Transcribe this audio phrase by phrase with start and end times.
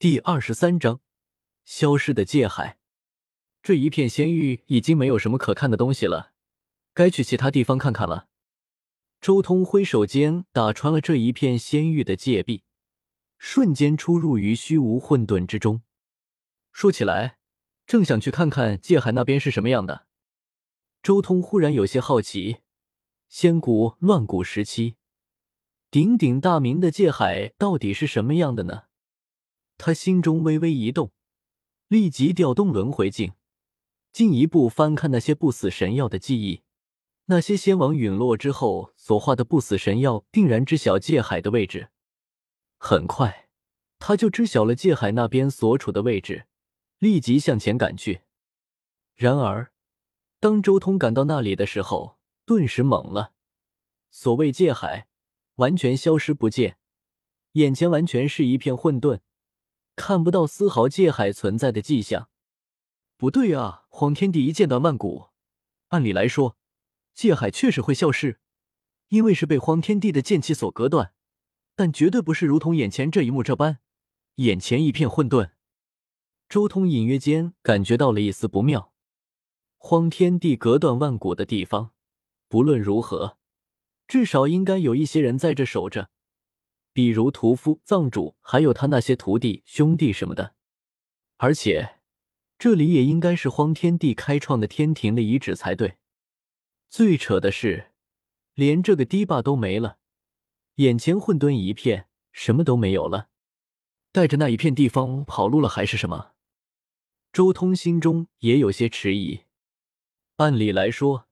[0.00, 1.02] 第二十三章，
[1.62, 2.78] 消失的界海。
[3.62, 6.32] 这一片仙域已经没有什么可看的东西了，
[6.94, 8.26] 该去其他地方看看了。
[9.20, 12.64] 周通挥手间打穿了这一片仙域的界壁，
[13.36, 15.82] 瞬间出入于虚无混沌之中。
[16.72, 17.36] 说起来，
[17.86, 20.06] 正想去看看界海那边是什么样的。
[21.02, 22.60] 周通忽然有些好奇，
[23.28, 24.96] 仙古乱古时期
[25.90, 28.84] 鼎鼎大名的界海到底是什么样的呢？
[29.82, 31.10] 他心中微微一动，
[31.88, 33.32] 立即调动轮回镜，
[34.12, 36.60] 进一步翻看那些不死神药的记忆。
[37.24, 41.88] 那些仙王陨落之后所画的不死神药，定然知晓界海的位置。
[42.76, 43.48] 很快，
[43.98, 46.46] 他就知晓了界海那边所处的位置，
[46.98, 48.20] 立即向前赶去。
[49.14, 49.72] 然而，
[50.40, 53.32] 当周通赶到那里的时候，顿时懵了。
[54.10, 55.06] 所谓界海，
[55.54, 56.76] 完全消失不见，
[57.52, 59.20] 眼前完全是一片混沌。
[60.00, 62.30] 看不到丝毫界海存在的迹象。
[63.18, 63.84] 不对啊！
[63.90, 65.26] 荒天地一剑断万古，
[65.88, 66.56] 按理来说，
[67.12, 68.40] 界海确实会消失，
[69.08, 71.12] 因为是被荒天地的剑气所隔断。
[71.76, 73.80] 但绝对不是如同眼前这一幕这般，
[74.36, 75.50] 眼前一片混沌。
[76.48, 78.94] 周通隐约间感觉到了一丝不妙。
[79.76, 81.90] 荒天地隔断万古的地方，
[82.48, 83.36] 不论如何，
[84.08, 86.08] 至少应该有一些人在这守着。
[86.92, 90.54] 比如屠夫、藏主，还有他那些徒弟、兄弟什么的，
[91.36, 92.00] 而且
[92.58, 95.96] 这里也应该是荒天帝开创的天庭的遗址才对。
[96.88, 97.92] 最扯的是，
[98.54, 99.98] 连这个堤坝都没了，
[100.76, 103.28] 眼前混沌一片，什么都没有了。
[104.12, 106.32] 带着那一片地方跑路了，还是什么？
[107.32, 109.44] 周通心中也有些迟疑。
[110.36, 111.28] 按理来说，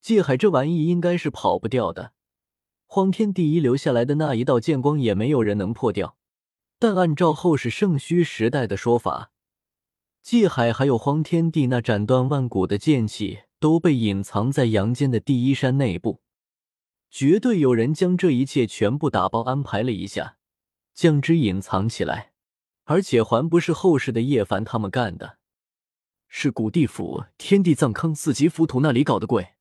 [0.00, 2.14] 界海这玩意应该是跑不掉的。
[2.86, 6.16] 荒天第一留下来的那一道剑光也没有人能破掉，
[6.78, 9.32] 但按照后世圣虚时代的说法，
[10.22, 16.20] 界海还有荒天帝那斩断万古的剑气都被隐藏在阳间的第一山内部，
[17.10, 20.36] 绝对有人将这一切全部打包安排了一下，
[20.94, 22.32] 将之隐藏起来，
[22.84, 25.38] 而且还不是后世的叶凡他们干的，
[26.28, 29.55] 是古地府天地藏坑四级浮屠那里搞的鬼。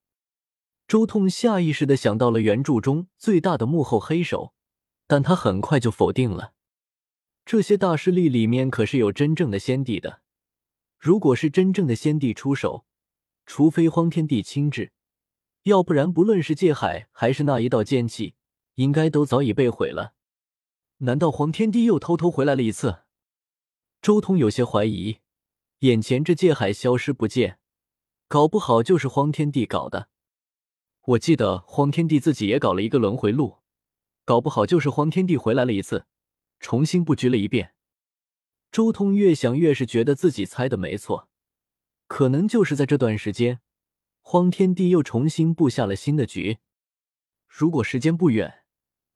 [0.88, 4.54] 周通下意识的想到了原著中最大的幕后黑手，
[5.08, 6.54] 但他很快就否定了。
[7.44, 10.22] 这些大势力里面可是有真正的先帝的，
[11.00, 12.86] 如果是真正的先帝出手，
[13.48, 14.92] 除非荒天帝亲至，
[15.64, 18.36] 要不然不论是界海还是那一道剑气，
[18.76, 20.14] 应该都早已被毁了。
[21.00, 23.00] 难道荒天帝又偷偷回来了一次？
[24.02, 25.18] 周通有些怀疑，
[25.80, 27.58] 眼前这界海消失不见，
[28.28, 30.10] 搞不好就是荒天帝搞的。
[31.10, 33.60] 我记得荒天帝自己也搞了一个轮回路，
[34.24, 36.08] 搞不好就是荒天帝回来了一次，
[36.60, 37.76] 重新布局了一遍。
[38.72, 41.30] 周通越想越是觉得自己猜的没错，
[42.08, 43.62] 可能就是在这段时间，
[44.24, 46.58] 荒天帝又重新布下了新的局。
[47.48, 48.64] 如果时间不远，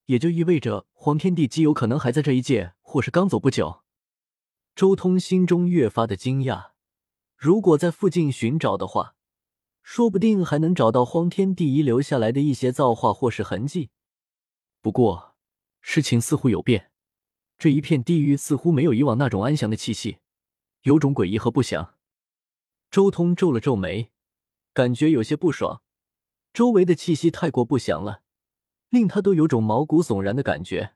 [0.06, 3.82] 也就意味着荒天帝极有可能还在这一界，或是刚走不久。
[4.76, 6.74] 周通心中越发的惊讶，
[7.36, 9.16] 如果在附近寻找的话。
[9.82, 13.90] 说不定还能找到荒天地遗留下来的一些造化或是痕迹。
[14.82, 15.36] 不过，
[15.82, 16.92] 事情似乎有变，
[17.58, 20.20] 这一片地域似乎没有以往那种安详的气息，
[20.84, 21.96] 有种诡异和不祥。
[22.92, 24.12] 周通皱了皱眉，
[24.74, 25.82] 感觉有些不爽。
[26.54, 28.22] 周围的气息太过不祥了，
[28.90, 30.96] 令他都有种毛骨悚然的感觉。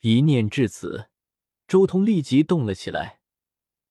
[0.00, 1.08] 一念至此，
[1.66, 3.20] 周通立即动了起来，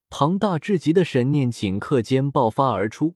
[0.09, 3.16] 庞大至极的神念顷刻间爆发而出。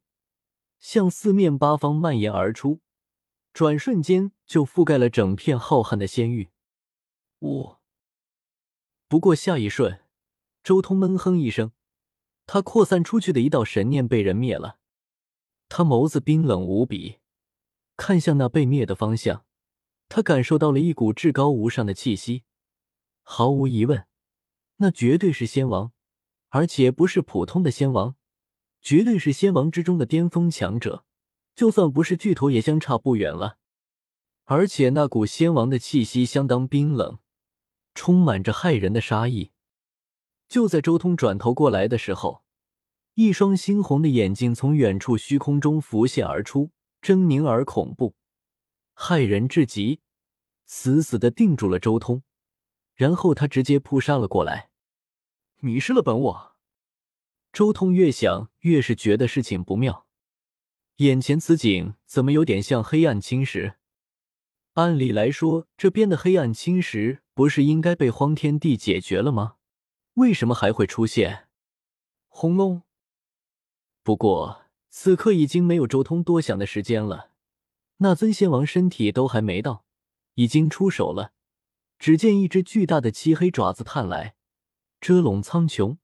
[0.80, 2.82] 向四面八方蔓延而出，
[3.54, 6.50] 转瞬间就覆盖了整片浩瀚的仙域。
[7.40, 7.76] 呜！
[9.08, 10.02] 不过下一瞬，
[10.64, 11.72] 周通闷哼一声，
[12.46, 14.80] 他扩散出去的一道神念被人灭了。
[15.70, 17.20] 他眸子冰冷无比，
[17.96, 19.46] 看向那被灭的方向，
[20.10, 22.44] 他感受到了一股至高无上的气息。
[23.22, 24.08] 毫无疑问，
[24.78, 25.92] 那绝对是仙王，
[26.50, 28.16] 而且不是普通的仙王。
[28.88, 31.04] 绝对是仙王之中的巅峰强者，
[31.54, 33.58] 就算不是巨头也相差不远了。
[34.46, 37.20] 而且那股仙王的气息相当冰冷，
[37.94, 39.52] 充满着骇人的杀意。
[40.48, 42.46] 就在周通转头过来的时候，
[43.16, 48.16] 一双猩红的眼睛从远处虚空中浮现而出，狰狞而恐怖，
[48.96, 50.00] 骇人至极，
[50.66, 52.24] 死死的定住了周通。
[52.96, 54.70] 然后他直接扑杀了过来，
[55.58, 56.57] 迷失了本我。
[57.58, 60.06] 周通越想越是觉得事情不妙，
[60.98, 63.78] 眼前此景怎么有点像黑暗侵蚀？
[64.74, 69.56] 按理来说，这边的黑暗侵蚀不是应该被荒天帝解决了吗？
[70.14, 71.48] 为什么还会出现？
[72.28, 72.84] 轰隆！
[74.04, 77.32] 不过此刻已经没有周通多想的时间了，
[77.98, 79.84] 那尊仙王身体都还没到，
[80.36, 81.34] 已经出手了。
[81.98, 84.36] 只见一只巨大的漆黑爪子探来，
[85.02, 85.98] 遮拢苍穹，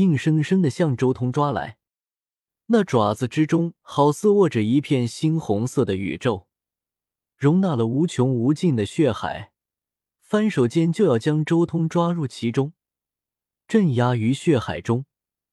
[0.00, 1.76] 硬生生的向周通抓来。
[2.66, 6.46] 那爪子之中好似握着一片猩红色的宇宙，
[7.36, 9.52] 容纳了无穷无尽的血海，
[10.20, 12.72] 翻手间就要将周通抓入其中，
[13.68, 15.04] 镇压于血海中，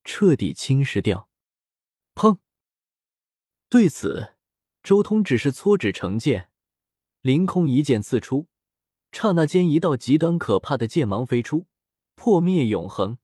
[0.04, 1.28] 彻底侵蚀掉。
[2.14, 2.38] 砰！
[3.68, 4.34] 对此，
[4.82, 6.48] 周通只是搓指成剑，
[7.20, 8.46] 凌空一剑刺出。
[9.10, 11.66] 刹那间，一道极端可怕的剑芒飞出，
[12.14, 13.18] 破灭永恒，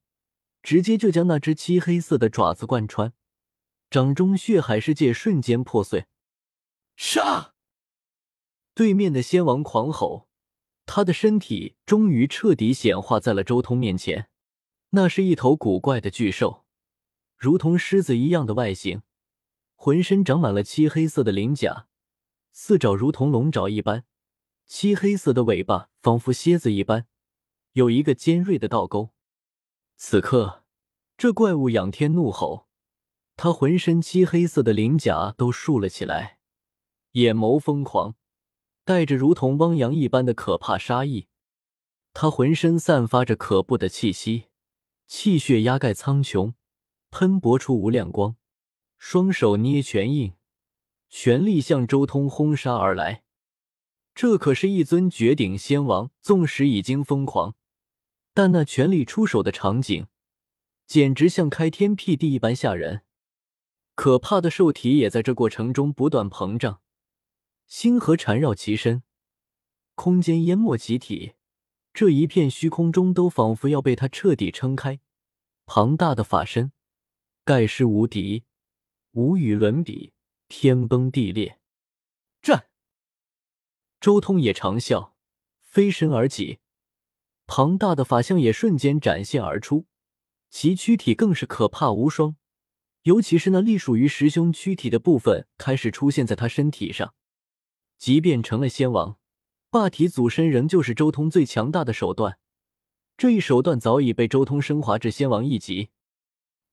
[0.65, 3.13] 直接就将那只漆黑色的爪子贯穿，
[3.91, 6.07] 掌中血海世界瞬间破碎。
[6.97, 7.53] 杀！
[8.75, 10.27] 对面的仙王狂吼，
[10.87, 14.31] 他的身体终于彻底显化在了周通面前。
[14.91, 16.65] 那是一头古怪的巨兽，
[17.37, 19.03] 如同狮子一样的外形，
[19.75, 21.89] 浑身长满了漆黑色的鳞甲，
[22.53, 24.05] 四爪如同龙爪一般。
[24.67, 27.07] 漆黑色的尾巴仿佛蝎子一般，
[27.73, 29.14] 有一个尖锐的倒钩。
[29.97, 30.65] 此刻，
[31.17, 32.67] 这怪物仰天怒吼，
[33.37, 36.39] 他浑身漆黑色的鳞甲都竖了起来，
[37.13, 38.17] 眼眸疯狂，
[38.85, 41.29] 带着如同汪洋一般的可怕杀意。
[42.13, 44.47] 他浑身散发着可怖的气息，
[45.07, 46.55] 气血压盖苍穹，
[47.11, 48.37] 喷薄出无量光，
[48.99, 50.35] 双手捏拳印，
[51.09, 53.25] 全力向周通轰杀而来。
[54.15, 57.57] 这可是一尊绝顶仙王，纵使已经疯狂，
[58.35, 60.09] 但那全力出手的场景，
[60.87, 63.03] 简直像开天辟地一般吓人。
[63.95, 66.83] 可怕的兽体也在这过程中不断膨胀，
[67.69, 69.05] 星河缠绕其身，
[69.95, 71.35] 空间淹没其体，
[71.93, 74.99] 这一片虚空中都仿佛要被他彻底撑开。
[75.65, 76.73] 庞大的法身，
[77.45, 78.43] 盖世无敌，
[79.13, 80.13] 无与伦比，
[80.49, 81.61] 天崩地裂。
[82.43, 82.67] 战！
[84.01, 85.13] 周通也长啸，
[85.63, 86.59] 飞身而起，
[87.47, 89.87] 庞大的法相也瞬间展现而出，
[90.51, 92.37] 其躯体更是可怕无双，
[93.03, 97.15] 尤其是那隶属于师兄躯体的部分开始出现在他身体上。
[97.99, 99.19] 即便成了仙王，
[99.71, 102.39] 霸体祖身仍旧是周通最强大的手段，
[103.17, 105.91] 这一手段早已被周通升华至仙王一级。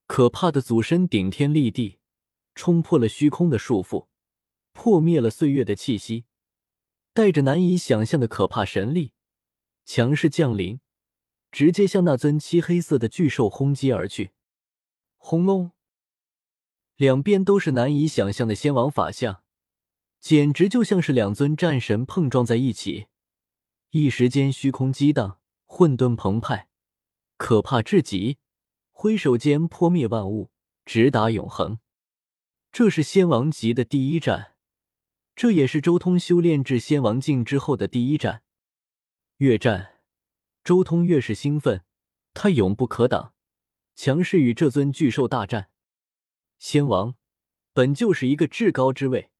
[0.07, 2.00] 可怕的祖身顶天立地，
[2.56, 4.07] 冲破了虚空的束缚，
[4.73, 6.25] 破灭了岁月的气息。
[7.13, 9.12] 带着难以想象的可怕神力，
[9.86, 10.80] 强势降临，
[11.51, 14.31] 直接向那尊漆黑色的巨兽轰击而去。
[15.18, 15.72] 轰隆！
[16.95, 19.44] 两边都是难以想象的仙王法相，
[20.19, 23.07] 简直就像是两尊战神碰撞在一起。
[23.89, 26.69] 一时间，虚空激荡，混沌澎湃，
[27.38, 28.38] 可怕至极。
[28.92, 30.51] 挥手间破灭万物，
[30.86, 31.80] 直达永恒。
[32.72, 34.54] 这是仙王级的第一战。
[35.36, 38.44] 这也是周通修炼至仙王境之后的第一战。
[39.41, 39.95] 越战，
[40.63, 41.83] 周通越是兴奋，
[42.31, 43.33] 他永不可挡，
[43.95, 45.71] 强势与这尊巨兽大战。
[46.59, 47.15] 仙王
[47.73, 49.31] 本就是一个至高之位，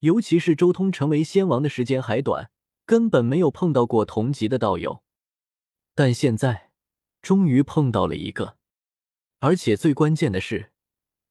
[0.00, 2.50] 尤其是周通成为仙王的时间还短，
[2.84, 5.04] 根本没有碰到过同级的道友。
[5.94, 6.72] 但现在
[7.22, 8.56] 终于碰到了一个，
[9.38, 10.72] 而且最关键的是，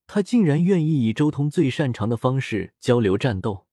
[0.07, 3.66] 他竟然愿意以周通最擅长的方式交流战斗。